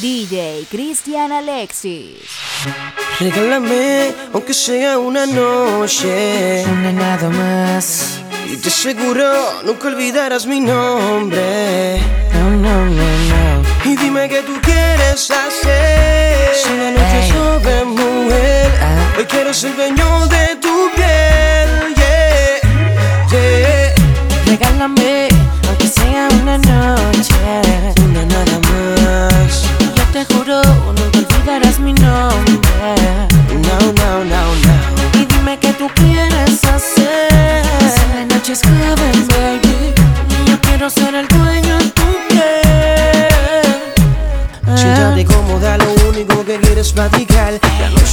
[0.00, 2.22] DJ Cristian Alexis.
[3.18, 8.20] Regálame, aunque sea una noche, una nada más.
[8.50, 9.32] Y te aseguro,
[9.64, 11.98] nunca olvidarás mi nombre.
[12.34, 13.62] No, no, no, no.
[13.90, 16.54] Y dime qué tú quieres hacer.
[16.62, 19.14] Si la noche es sobre mujer, Ah.
[19.18, 21.94] hoy quiero ser dueño de tu piel.
[21.96, 22.60] Yeah,
[23.30, 23.94] yeah.
[24.46, 25.17] Regálame,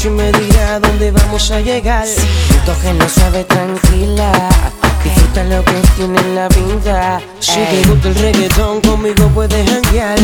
[0.05, 2.05] Noche me dirá dónde vamos a llegar.
[2.05, 4.31] Tu toque suave, tranquila.
[5.03, 7.21] Disfruta lo que tiene la vida.
[7.39, 10.19] Si te gusta el reggaetón, conmigo puedes janguear.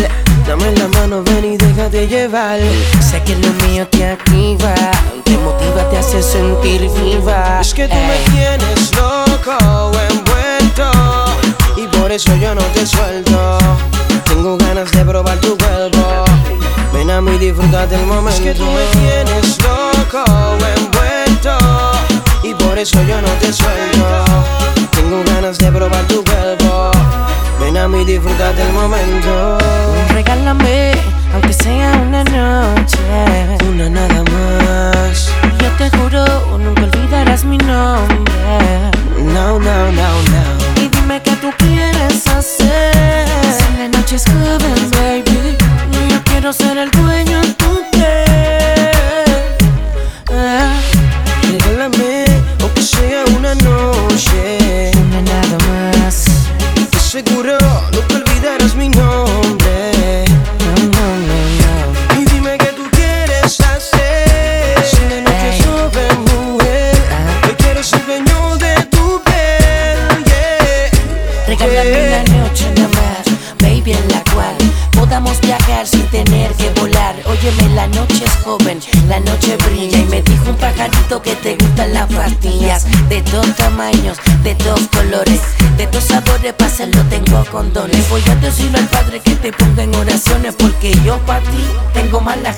[0.48, 2.60] Dame la mano, ven y déjate llevar.
[3.00, 4.76] Sé que lo mío te activa,
[5.24, 7.60] te motiva, te hace sentir viva.
[7.62, 8.08] Es que tú Ey.
[8.08, 10.92] me tienes loco, envuelto.
[11.78, 13.58] Y por eso yo no te suelto.
[14.26, 16.31] Tengo ganas de probar tu cuerpo.
[17.02, 18.30] Ven a mí, disfruta del momento.
[18.30, 20.24] Es que tú me tienes loco,
[20.78, 21.58] envuelto.
[22.44, 24.24] Y por eso yo no te suelto.
[24.92, 26.92] Tengo ganas de probar tu cuerpo.
[27.60, 29.58] Ven a mí, disfruta del momento.
[30.10, 30.92] Regálame,
[31.34, 33.00] aunque sea una noche.
[33.68, 35.32] Una nada más.
[35.60, 36.24] Yo te juro,
[36.60, 38.92] nunca olvidarás mi nombre.
[39.18, 40.84] No, no, no, no.
[40.84, 43.26] Y dime qué tú quieres hacer.
[43.58, 45.31] Si la noche es joven, baby.
[46.42, 47.40] Quiero ser el dueño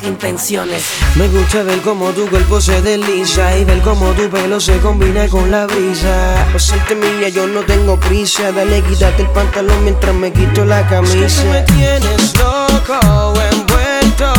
[0.06, 0.84] intenciones.
[1.16, 5.28] Me gusta ver cómo tu cuerpo se desliza y ver cómo tu pelo se combina
[5.28, 6.48] con la brisa.
[6.52, 10.88] Por serte mía yo no tengo prisa, dale quítate el pantalón mientras me quito la
[10.88, 11.26] camisa.
[11.26, 14.34] Es que tú me tienes loco, envuelto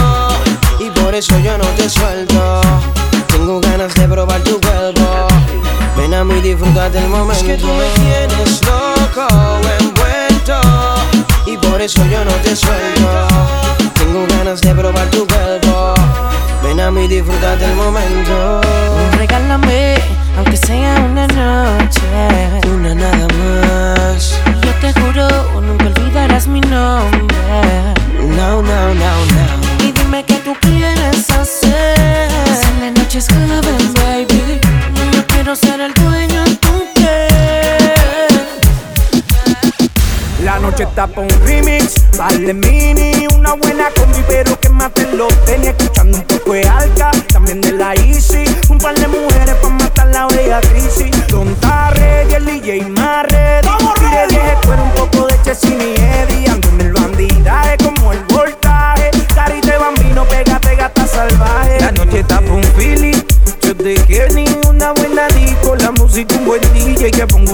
[0.81, 2.61] y por eso yo no te suelto.
[3.29, 5.29] Tengo ganas de probar tu cuerpo.
[5.97, 7.33] Ven a mí, disfruta del momento.
[7.33, 9.27] Es que tú me tienes loco,
[9.81, 10.61] envuelto
[11.47, 13.29] y por eso yo no te suelto.
[14.15, 15.93] Tengo ganas de probar tu cuerpo.
[16.63, 18.61] Ven a mí, disfruta del momento.
[19.19, 19.97] Regálame,
[20.37, 22.01] aunque sea una noche.
[22.73, 24.39] Una nada más.
[24.63, 25.27] Yo te juro,
[25.61, 27.35] nunca olvidarás mi nombre.
[28.21, 29.85] No, no, no, no.
[29.85, 32.31] Y dime qué tú quieres hacer.
[32.55, 34.61] Si la noche es joven, baby.
[35.13, 35.93] Yo quiero ser el
[40.75, 45.69] noche está pa' un remix, vale mini, una buena combi, pero que maten los tenis,
[45.69, 50.09] escuchando un poco de alca, también de la Easy, un par de mujeres pa' matar
[50.09, 53.69] la bella crisis, Don Tarre y el DJ más ready,
[54.01, 58.25] tire vieje fuera un poco de Chessin y Eddie, ando en el bandidaje como el
[58.25, 63.23] voltaje, carita de bambino, pégate gata salvaje, la noche está pa' un feeling,
[63.63, 67.54] yo de Kenny, una buena disco, la música un buen DJ, que pongo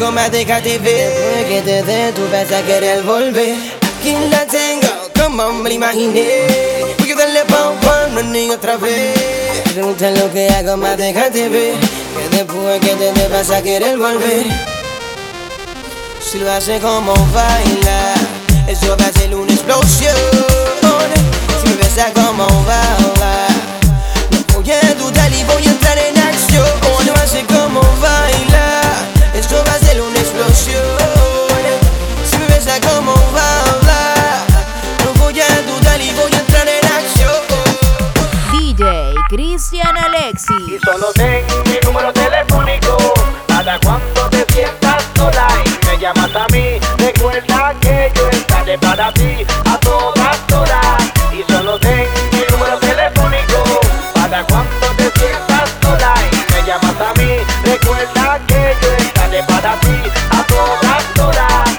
[0.00, 3.56] algo más deja ver Porque te dé tú vas a querer volver.
[3.98, 6.26] Aquí la tengo como me la imaginé
[6.96, 9.62] pues Voy a darle pom pom running otra vez.
[9.74, 11.74] Pregunta lo que hago más deja de ver
[12.16, 14.46] Que después que te dé vas a querer volver.
[16.20, 18.14] Si lo hace como baila
[18.66, 20.14] Eso va a ser una explosión.
[21.60, 23.48] Si me besa como baila
[24.30, 25.89] No voy a dudar y voy a entrar.
[40.90, 42.96] Solo ten mi número telefónico
[43.46, 46.80] para cuando te sientas sola y me llamas a mí.
[46.98, 51.12] Recuerda que yo estaré para ti a todas horas.
[51.32, 53.80] Y solo ten mi número telefónico
[54.14, 57.38] para cuando te sientas sola y me llamas a mí.
[57.62, 59.94] Recuerda que yo estaré para ti
[60.32, 61.70] a todas horas.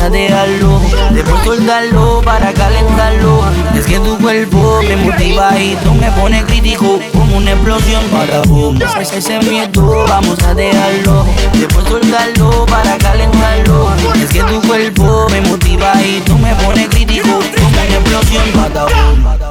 [0.00, 0.80] Vamos a dejarlo.
[1.12, 3.42] Después soltarlo para calentarlo.
[3.74, 8.42] Es que tu cuerpo me motiva y tú me pones crítico como una explosión para
[8.42, 8.78] boom.
[9.00, 11.26] Ese miedo vamos a dejarlo.
[11.54, 13.90] Después soltarlo para calentarlo.
[14.22, 18.84] Es que tu cuerpo me motiva y tú me pones crítico como una explosión para
[18.84, 19.49] boom.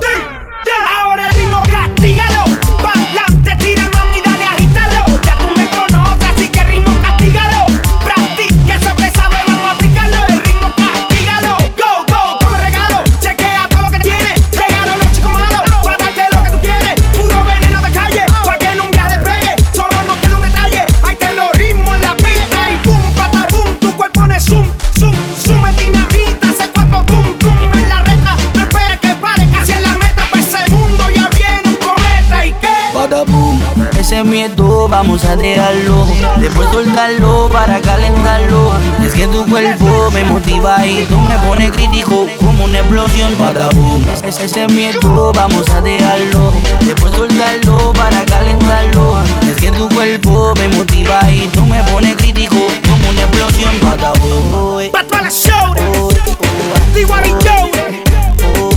[34.99, 36.05] Vamos a dejarlo.
[36.41, 38.73] Después soltarlo para calentarlo.
[39.01, 43.33] Es que tu cuerpo me motiva y tú me pones crítico como una explosión.
[43.39, 46.51] Bada boom, ese, ese miedo vamos a dejarlo.
[46.81, 49.19] Después soltarlo para calentarlo.
[49.49, 52.57] Es que tu cuerpo me motiva y tú me pones crítico
[52.89, 53.71] como una explosión.
[53.81, 54.91] Bada boom.
[54.91, 55.75] Pa' toda la show,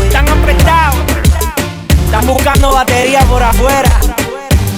[0.05, 0.97] están apretados,
[2.05, 4.12] están buscando batería por afuera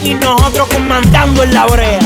[0.05, 1.99] y nosotros comandando en la brea.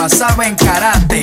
[0.00, 1.22] agua, saben karate.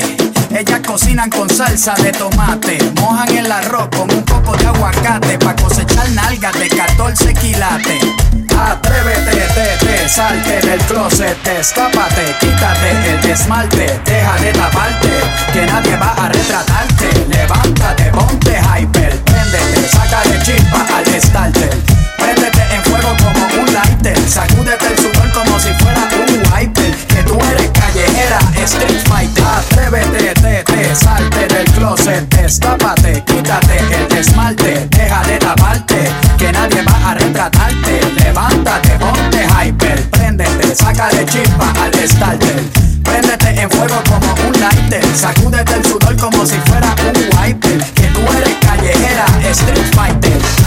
[0.51, 5.55] Ellas cocinan con salsa de tomate, mojan el arroz con un poco de aguacate pa'
[5.55, 8.03] cosechar nalgas de 14 quilates.
[8.57, 15.09] Atrévete, tete, salte del closet, escápate, quítate el desmalte, deja de taparte,
[15.53, 17.09] que nadie va a retratarte.
[17.29, 21.77] Levántate, ponte hyper, préndete, sácale chispa al starter.
[22.17, 27.23] Préndete en fuego como un lighter, sacúdete el sudor como si fuera un wiper, que
[27.23, 29.43] tú eres callejera Street Fighter.
[29.43, 36.83] Atrévete, te, te, salte del closet, destápate, quítate el esmalte, deja de taparte, que nadie
[36.83, 38.01] va a retratarte.
[38.23, 42.63] Levántate, ponte hyper, préndete, saca de chispa al starter.
[43.03, 48.07] Préndete en fuego como un lighter, sacúdete el sudor como si fuera un wiper, que
[48.07, 50.66] tú eres callejera, Street Fighter.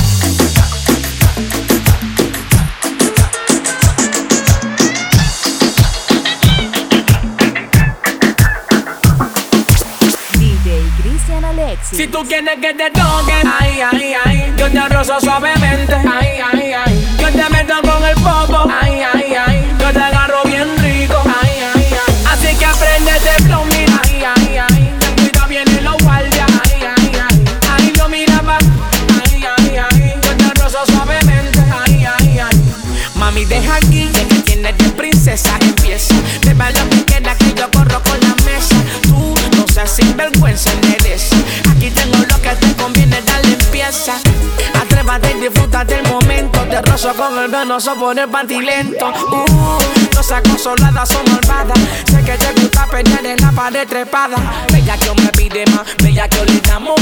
[11.93, 14.55] Si tú quieres que te toque, ay, ay, ay.
[14.57, 17.17] Yo te rozo suavemente, ay, ay, ay.
[17.19, 19.30] Yo te meto con el popo, ay, ay.
[43.91, 46.61] Atrévate y disfruta del momento.
[46.61, 49.09] Te rozo con el venoso poner pantilento.
[49.09, 51.77] Uh, saco acosoladas son malvadas.
[52.09, 54.37] Sé que te gusta pelear en la pared trepada.
[54.73, 57.01] Bella que me pide más, bella que le damos.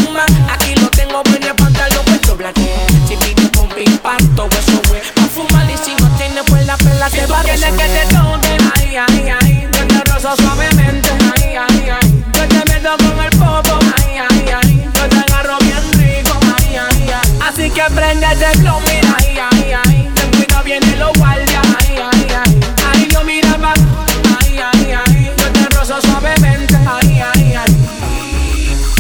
[0.51, 2.63] Aquí lo tengo bueno el pantalón puesto blanco.
[3.07, 5.03] Chiquito con piparto, eso güey.
[5.15, 8.57] Pa' fumar y si no tiene pues la pela te va a que te tome,
[8.77, 9.38] ay, ay, ay.
[17.79, 20.11] que prende ese flow, mira ahí, ahí, ahí.
[20.15, 22.61] Ten cuidado, vienen los guardias, ahí, ahí, ahí.
[22.93, 23.57] Ay, Dios, mira
[24.41, 25.31] ahí, ahí, ahí.
[25.39, 27.77] Yo te rozo suavemente, ahí, ahí, ahí.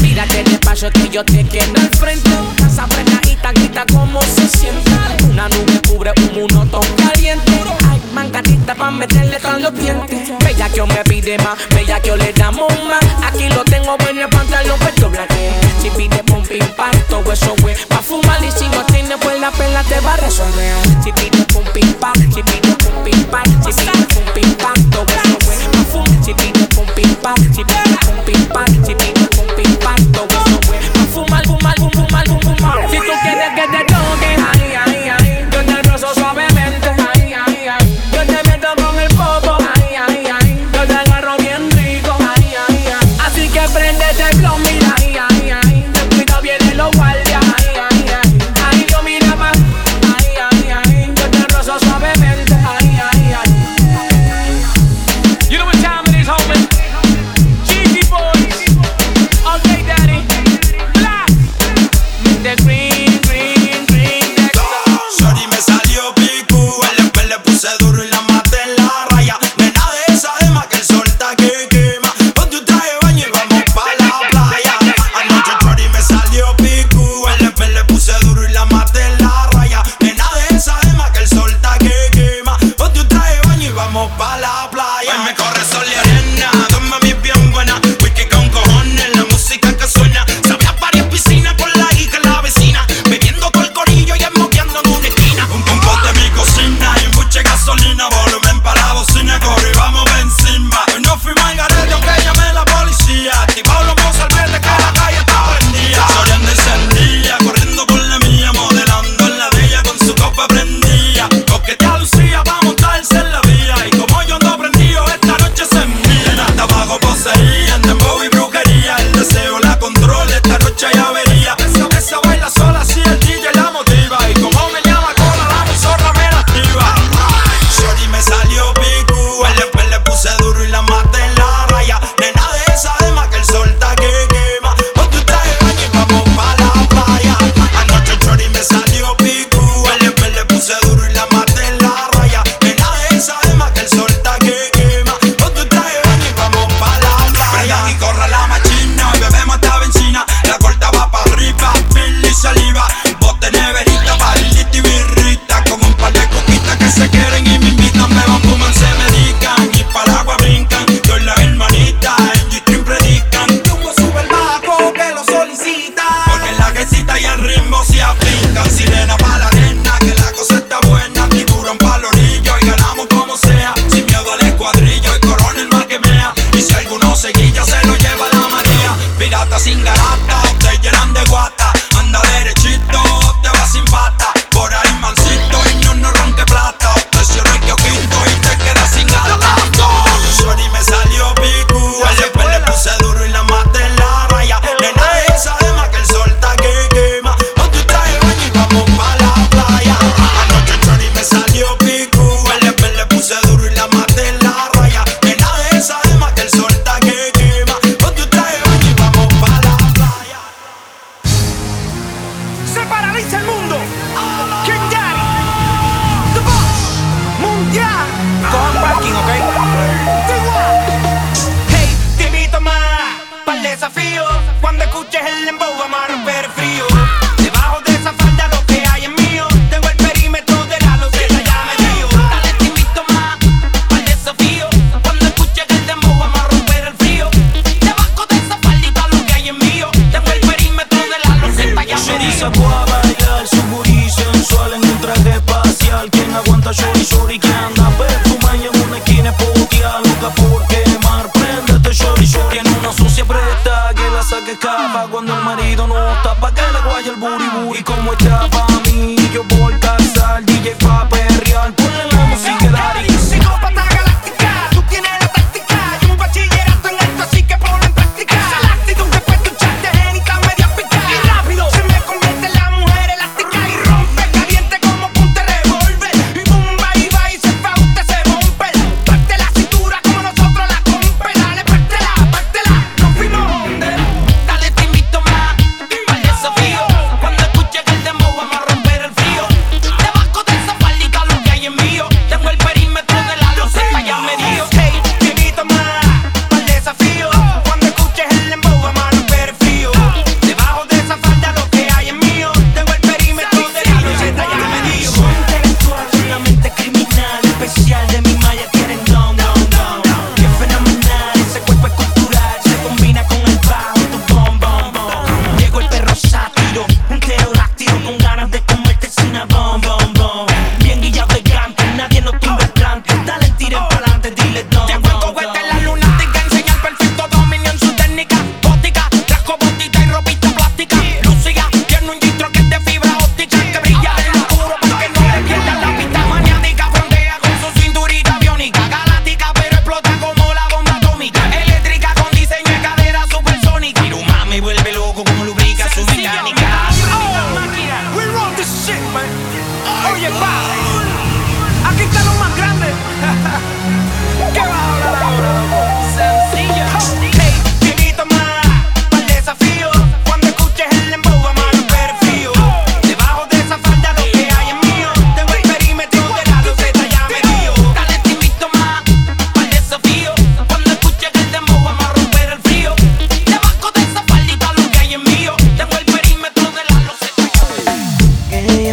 [0.00, 2.30] Mírate despacio que yo te quedo al frente.
[2.64, 5.16] Esa frenadita grita como se sienta.
[5.28, 7.52] Una nube cubre un monotón caliente.
[7.90, 10.38] Ay, mangatita pa' meterle con los dientes.
[10.44, 12.88] Bella que yo me pide más, bella que yo le damos más.
[20.38, 22.16] She be the boom, beep, bop.
[22.16, 24.07] She be the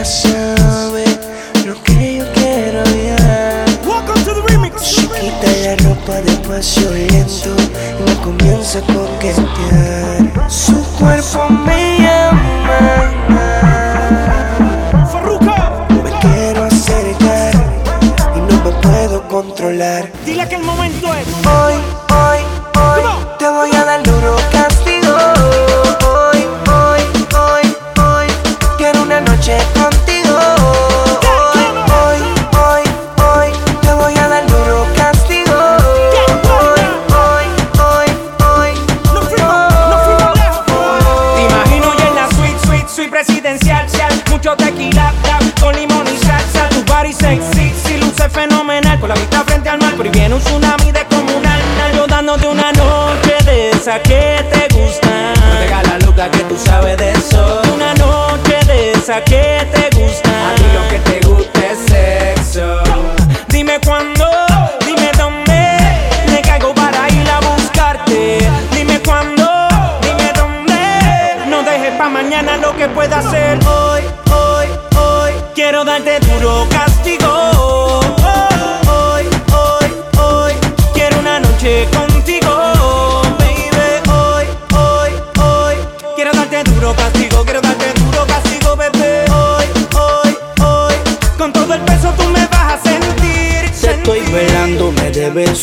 [0.05, 1.03] sabe
[1.65, 3.65] lo que yo quiero ya.
[4.77, 7.55] Se quita la ropa despacio lento
[7.99, 10.49] y me comienza a coquetear.
[10.49, 13.11] Su cuerpo me llama.
[16.03, 17.53] Me quiero acercar
[18.35, 20.11] y no me puedo controlar.
[20.23, 21.27] dile que el momento es.
[21.47, 22.04] Hoy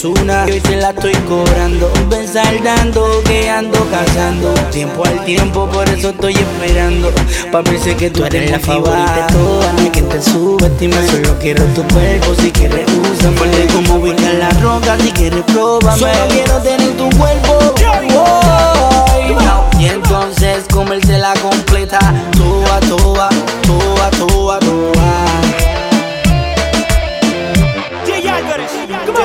[0.03, 1.91] debes una y hoy te la estoy cobrando.
[2.09, 4.53] Ven saldando, que ando cazando.
[4.71, 7.11] Tiempo al tiempo, por eso estoy esperando.
[7.51, 9.75] Papi, sé que tú eres la favorita de todas.
[9.75, 12.35] No hay quien te subestime, solo quiero tu cuerpo.
[12.41, 13.37] Si quieres, úsame.
[13.37, 15.99] Fuerte como ubicar la roca, si quieres, pruébame.
[15.99, 17.75] Solo quiero tener tu cuerpo.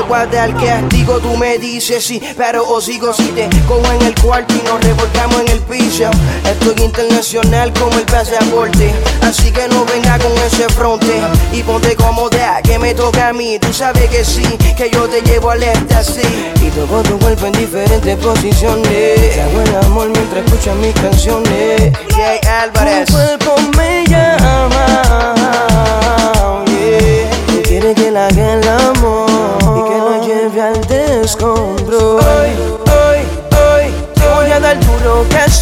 [0.07, 0.27] Come Te on.
[0.27, 4.15] guarda el castigo, tú me dices sí, pero o sigo si te cojo en el
[4.15, 6.09] cuarto y nos revolcamos en el piso.
[6.43, 12.61] Estoy internacional como el pasaporte, así que no venga con ese fronte y ponte cómoda
[12.63, 13.59] que me toca a mí.
[13.59, 14.43] Tú sabes que sí,
[14.75, 16.25] que yo te llevo al éxtasis
[16.61, 19.33] y toco tu cuerpo en diferentes posiciones.
[19.35, 21.93] Te hago el amor mientras escuchas mis canciones.
[22.15, 25.66] Jay Álvarez, tu cuerpo me llama.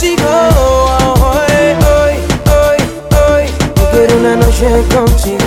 [0.05, 0.29] Castigo.
[1.21, 2.13] Hoy, hoy,
[2.51, 2.77] hoy,
[3.17, 3.45] hoy,
[3.75, 5.45] yo quiero una noche contigo.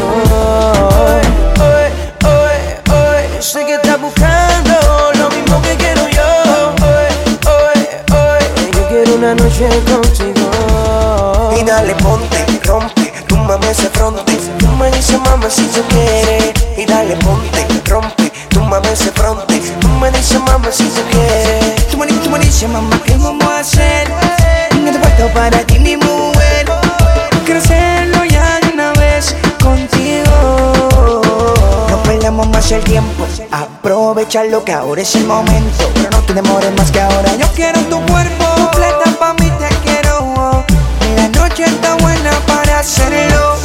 [0.98, 1.22] Hoy,
[1.61, 1.92] hoy,
[2.24, 4.72] hoy, hoy, sé que estás buscando
[5.18, 6.74] lo mismo que quiero yo.
[6.82, 7.06] Hoy,
[7.46, 11.54] hoy, hoy, yo quiero una noche contigo.
[11.61, 14.36] Y dale, ponte, rompe, tú mames ese fronte.
[14.59, 16.52] Tú me dices, mama, si se quiere.
[16.76, 19.61] Y dale, ponte, rompe, tú mames ese fronte.
[19.80, 21.76] Tú me dices, mama, si se quiere.
[21.90, 22.68] Tú me, di- tú me dices,
[25.18, 26.66] Falta para ti, mi mujer.
[27.44, 31.10] Quiero hacerlo ya de una vez contigo.
[31.90, 33.26] No perdamos más el tiempo.
[33.50, 35.90] Aprovecha lo que ahora es el momento.
[35.94, 37.34] Pero no te demores más que ahora.
[37.36, 38.44] Yo quiero tu cuerpo.
[38.56, 40.64] Completa pa' mí te quiero.
[41.16, 43.57] La noche está buena para hacerlo.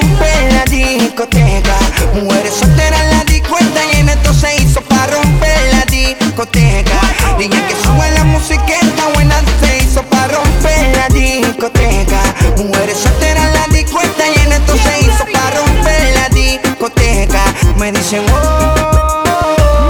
[0.00, 1.76] romper la discoteca.
[2.14, 7.00] Mujeres solteras en la discuenta y en esto se hizo para romper la discoteca.
[7.38, 12.20] Niña que sube la musiqueta, buena se hizo para romper la discoteca.
[12.56, 17.42] Mujeres solteras en la discuenta y en esto se hizo para romper la discoteca.
[17.76, 19.24] Me dicen, oh,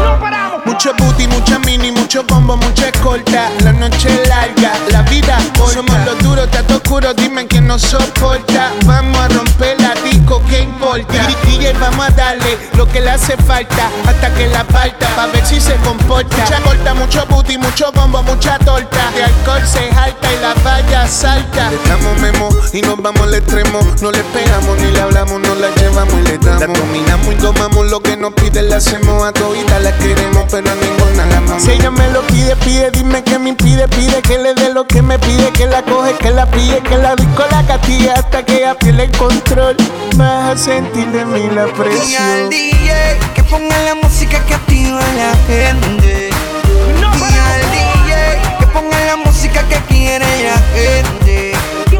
[0.04, 0.64] no paramos.
[0.66, 3.50] Mucho booty, mucha mini, mucho bombo, mucha escolta.
[3.60, 5.38] La noche larga, la vida
[5.72, 8.72] somos los duros, está oscuro, dime quién nos soporta.
[8.84, 11.26] Vamos a romper la disco, ¿qué importa?
[11.44, 15.44] DJ, vamos a darle lo que le hace falta hasta que la falta, pa' ver
[15.46, 16.36] si se comporta.
[16.36, 19.10] Mucha corta, mucho booty, mucho bombo, mucha torta.
[19.14, 21.70] De alcohol se jalta y la valla salta.
[21.70, 23.80] Le damos memo y nos vamos al extremo.
[24.00, 26.60] No le pegamos ni le hablamos, no la llevamos y le damos.
[26.60, 30.70] La dominamos y tomamos lo que nos pide, la hacemos a todita, la queremos, pero
[30.70, 31.62] a ninguna la amamos.
[31.62, 34.86] Si ella me lo pide, pide, dime que me impide, pide que le dé lo
[34.86, 38.44] que me pide, que la coge, que la pille, que la disco la castilla hasta
[38.44, 39.76] que ella pierde el control.
[40.14, 42.48] Vas a sentir de mí la Y al presión.
[42.48, 46.30] DJ que ponga la música que activa a la gente.
[46.30, 51.52] Y al DJ que ponga la música que quiere la gente.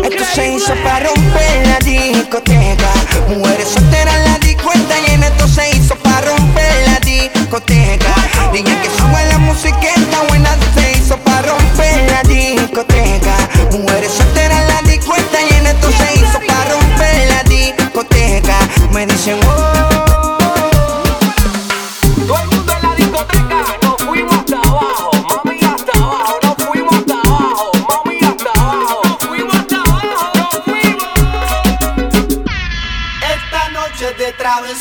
[0.05, 2.93] Esto se hizo para romper la discoteca.
[3.29, 8.15] Mujeres solteras la discoteca y en esto se hizo para romper la discoteca.
[8.53, 10.48] DJ que sube la música está buena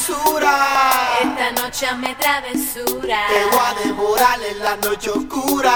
[0.09, 3.17] Esta noche me travesura.
[3.27, 5.73] Te voy a devorar en la noche oscura.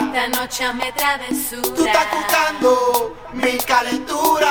[0.00, 1.74] Esta noche me travesura.
[1.76, 4.50] Tú estás buscando mi calentura.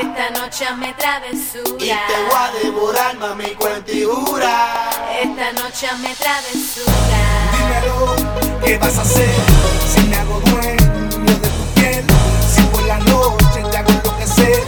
[0.00, 1.76] Esta noche me travesura.
[1.78, 4.90] Y te voy a devorar, mami, cuentigura.
[5.22, 6.92] Esta noche me travesura.
[7.52, 8.16] Dímelo,
[8.64, 9.30] ¿qué vas a hacer?
[9.94, 12.04] Si me hago dueño de tu piel,
[12.52, 14.64] si por la noche te hago enloquecer.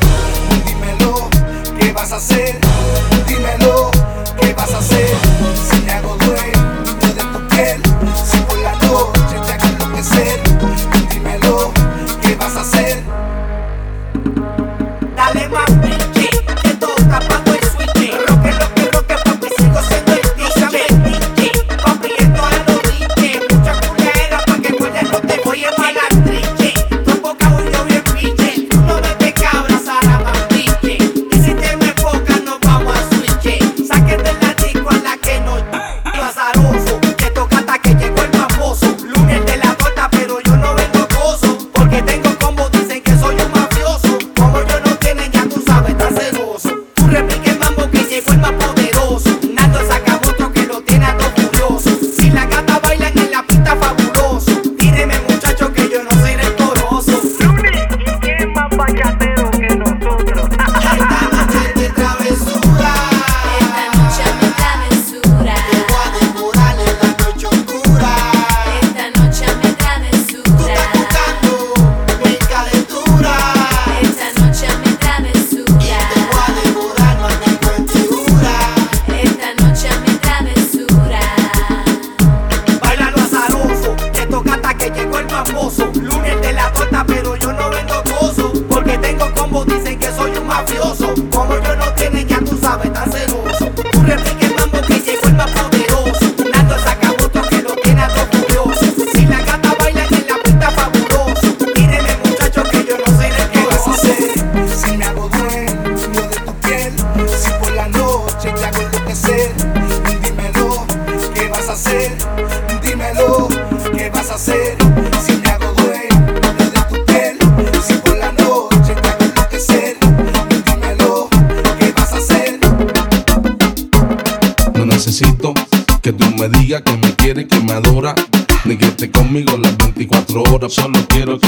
[0.65, 1.29] Dímelo,
[1.81, 2.61] ¿qué vas a hacer?
[3.27, 3.64] Dímelo,
[4.67, 5.34] ¿qué vas a hacer?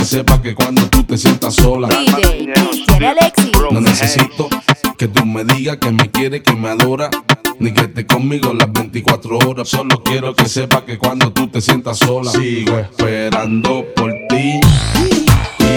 [0.06, 1.88] Quiero que cuando tú te sientas sola.
[1.88, 3.50] DJ Alexis.
[3.72, 4.48] No necesito
[4.96, 7.10] que tú me digas que me quieres, que me adora.
[7.58, 9.68] Ni que esté conmigo las 24 horas.
[9.68, 12.30] Solo quiero que sepas que cuando tú te sientas sola.
[12.30, 14.60] Sigo esperando por ti.
[14.98, 15.72] Y,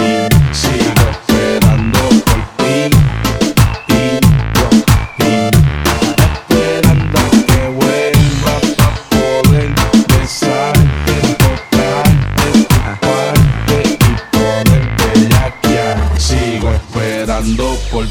[0.00, 2.33] y sigo esperando por ti.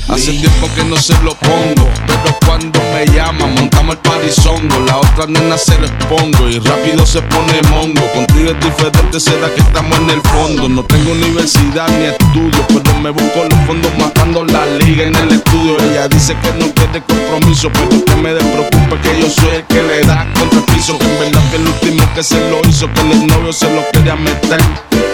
[0.08, 3.54] Hace tiempo que no se lo pongo, pero cuando me llaman
[3.84, 4.86] montamos el parizongo.
[4.86, 8.02] La otra nena se lo expongo y rápido se pone mongo.
[8.14, 10.70] Contigo es diferente, será que estamos en el fondo.
[10.70, 15.32] No tengo universidad ni estudio, pero me busco los fondos matando la liga en el
[15.34, 15.78] estudio.
[15.80, 19.84] Ella dice que no quiere compromiso, pero que me despreocupe que yo soy el que
[19.84, 20.64] le da contra.
[20.84, 23.90] Que en verdad que el último que se lo hizo, que el novio se lo
[23.94, 24.60] quería meter.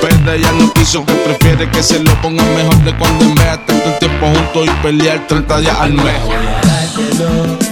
[0.01, 3.59] Pero ella no quiso, que prefiere que se lo ponga mejor de cuando en vez
[3.67, 7.68] de el tiempo juntos y pelear 30 días al mes.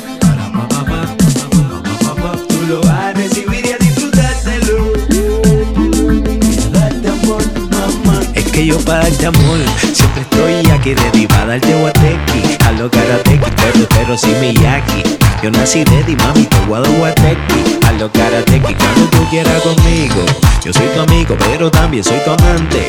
[8.57, 9.59] Que yo para darte amor
[9.93, 12.57] siempre estoy aquí ready para darte guatequi.
[12.65, 15.03] A lo karateki, pero pero si Miyaki.
[15.43, 17.85] Yo nací ready, mami, te dar guatequi.
[17.85, 20.25] A lo karateki, cuando tú quieras conmigo.
[20.65, 22.83] Yo soy tu amigo, pero también soy tu amante.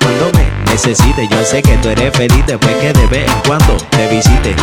[0.00, 3.76] Cuando me necesites, yo sé que tú eres feliz después que de vez en cuando
[3.90, 4.56] te visite.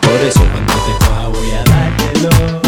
[0.00, 2.01] Por eso cuando te coja voy a dártelo.
[2.22, 2.61] Tú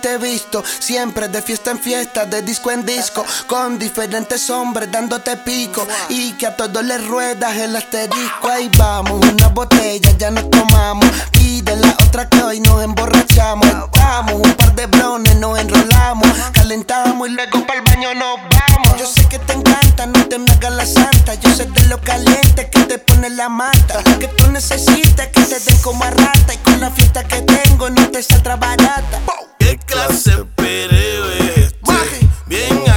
[0.00, 4.90] te he visto Siempre de fiesta en fiesta, de disco en disco Con diferentes hombres
[4.90, 8.48] dándote pico Y que a todos les ruedas el asterisco.
[8.48, 13.66] Ahí vamos, una botella ya nos tomamos Pide la otra que hoy nos emborrachamos.
[13.66, 18.98] Estamos un par de blones, nos enrolamos Calentamos y luego para el baño nos vamos.
[18.98, 22.00] Yo sé que te encanta, no te me hagas la santa Yo sé de lo
[22.00, 26.54] caliente que te pone la mata Que tú necesitas que te den como a rata
[26.54, 29.20] Y con la fiesta que tengo no te saldrá barata.
[29.58, 30.46] ¿Qué clase
[30.78, 32.28] de pereo es este?
[32.46, 32.87] Bien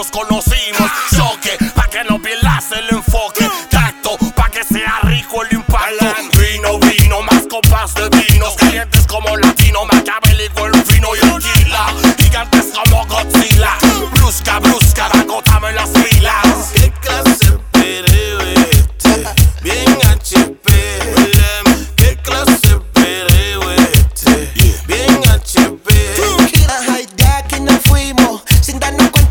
[0.00, 0.59] nos conocimos.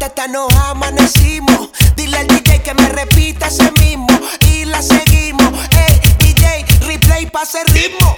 [0.10, 1.70] Hasta nos amanecimos.
[1.96, 4.08] Dile al DJ que me repita ese mismo.
[4.52, 5.54] Y la seguimos.
[5.70, 8.18] Ey, DJ, replay pa' ese ritmo.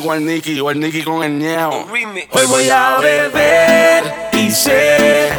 [0.00, 1.86] Con el Nicky o el Nicky con el ñeo.
[2.30, 5.30] Hoy voy a beber y sé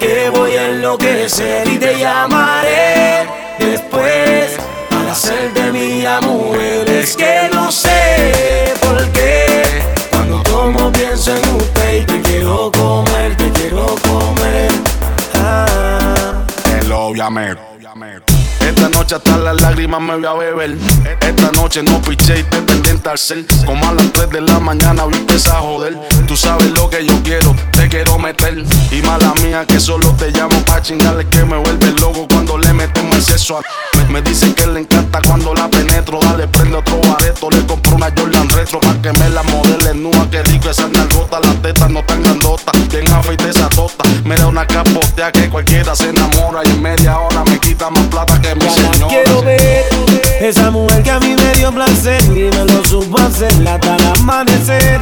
[0.00, 3.26] que voy a enloquecer y te llamaré
[3.58, 4.56] después
[4.90, 6.88] para hacer de mi mujer.
[6.90, 9.62] Es que no sé por qué
[10.10, 14.70] cuando tomo pienso en usted y te quiero comer, te quiero comer.
[15.34, 16.44] Ah.
[16.80, 18.31] El obviamente.
[19.02, 20.76] Noche hasta las lágrimas me voy a beber.
[21.20, 23.44] Esta noche no piché y te pendiente al cel.
[23.66, 25.98] Como a las 3 de la mañana voy a empezar a joder.
[26.28, 28.62] Tú sabes lo que yo quiero, te quiero meter.
[28.92, 32.72] Y mala mía que solo te llamo pa' chingarle que me vuelve loco cuando le
[32.74, 33.62] metemos el sexo a.
[34.08, 36.20] Me dicen que le encanta cuando la penetro.
[36.20, 37.50] Dale, prende otro bareto.
[37.50, 40.30] Le compro una Jordan retro pa' que me la modele nua.
[40.30, 42.88] Que rico esa nalgota, las tetas no tan grandotas.
[42.88, 44.04] Bien afeite esa tota.
[44.24, 46.60] Me da una capotea que cualquiera se enamora.
[46.64, 48.91] Y en media hora me quita más plata que mi.
[49.08, 49.84] Quiero ver
[50.40, 54.06] esa mujer que a mí me dio placer y me lo supo hacer hasta el
[54.18, 55.00] amanecer.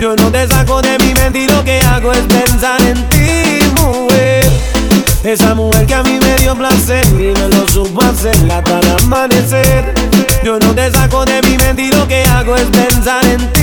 [0.00, 3.58] Yo no te saco de mi mente y lo que hago es pensar en ti,
[3.80, 4.44] mujer.
[5.22, 9.04] Esa mujer que a mí me dio placer y me lo supo hacer hasta el
[9.04, 9.94] amanecer.
[10.42, 13.61] Yo no te saco de mi mente y lo que hago es pensar en ti.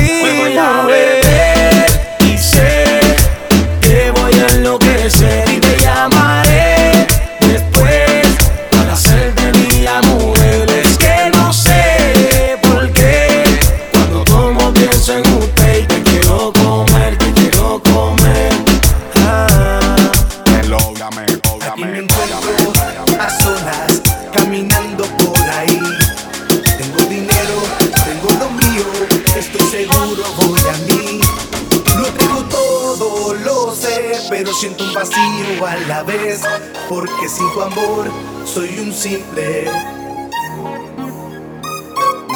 [37.71, 38.09] Amor
[38.45, 39.65] soy un simple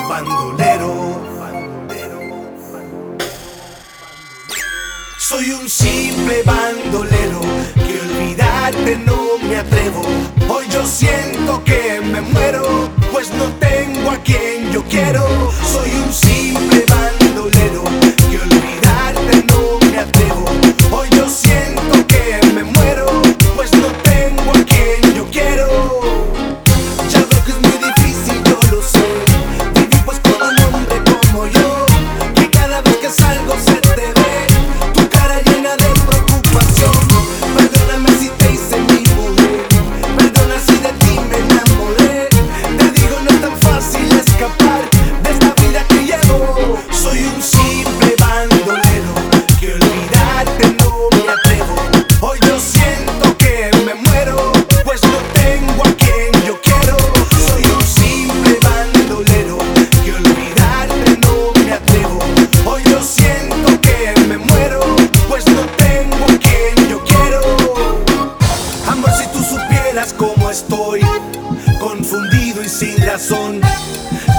[0.08, 1.22] bandolero.
[5.18, 7.42] Soy un simple bandolero
[7.74, 10.04] que olvidarte no me atrevo.
[10.48, 15.33] Hoy yo siento que me muero, pues no tengo a quien yo quiero.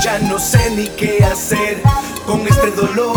[0.03, 1.81] Ya no sé ni qué hacer
[2.27, 3.14] con este dolor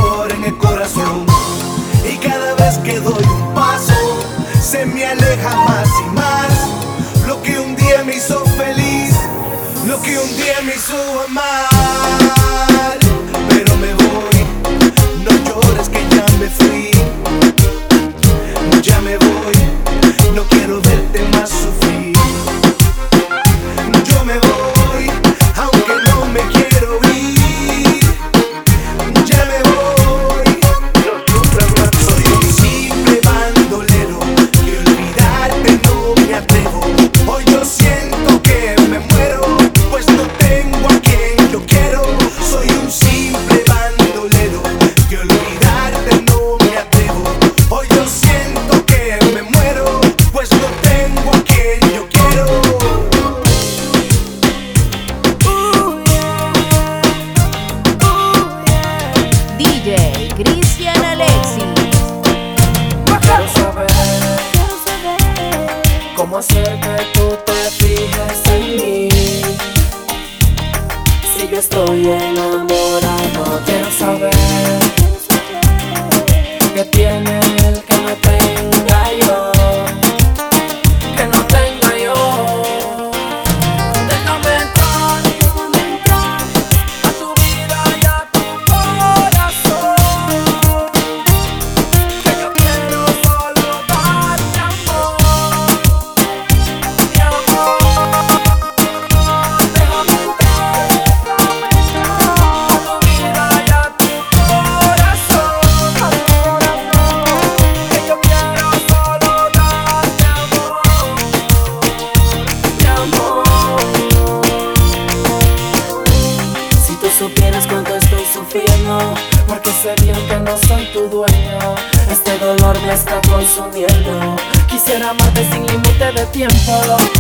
[126.31, 127.16] tiempo.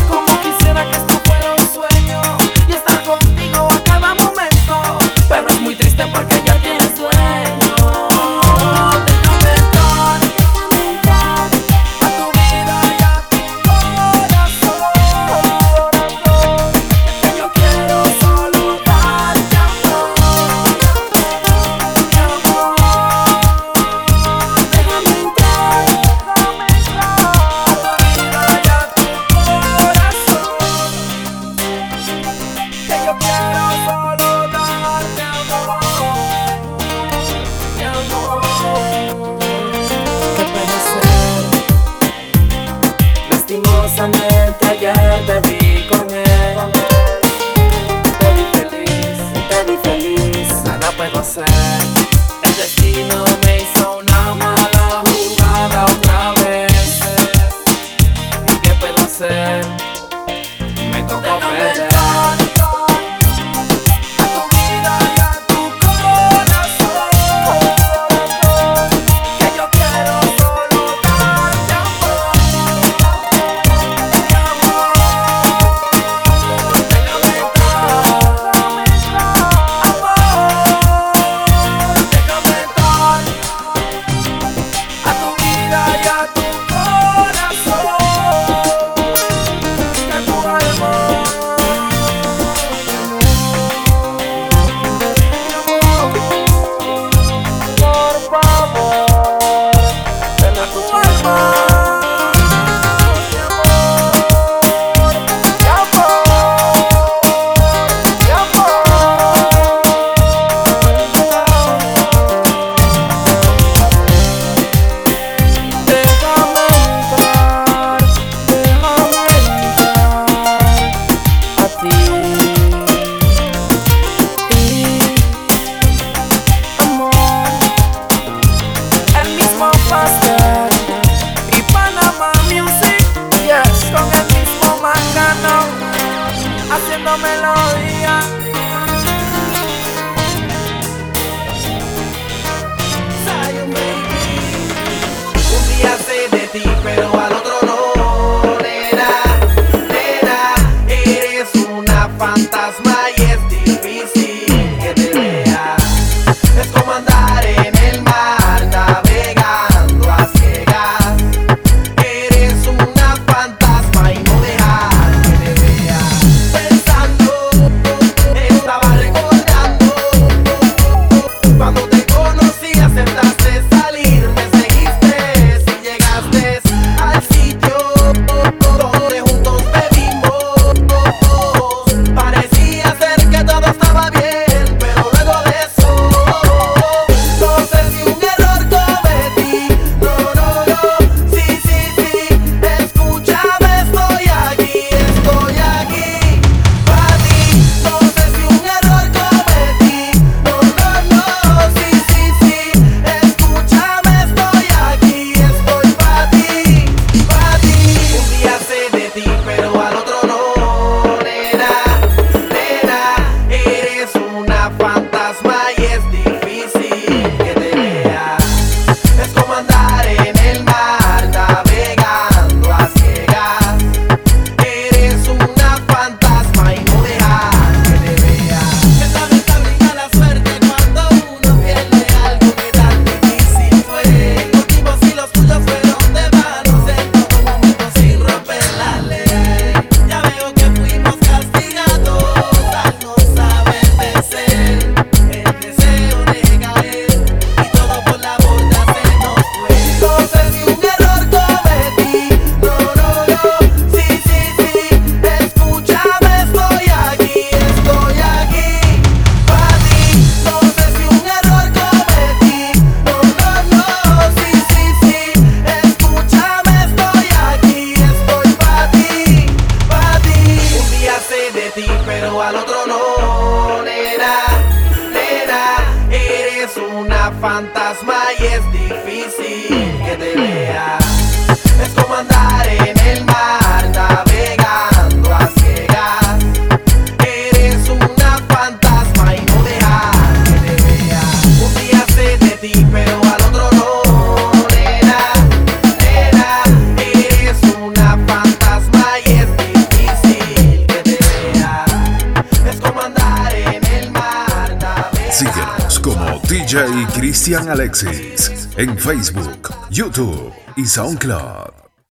[308.77, 311.76] En Facebook, YouTube y SoundCloud.